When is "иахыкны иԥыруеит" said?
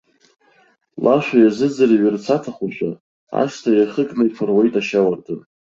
3.73-4.73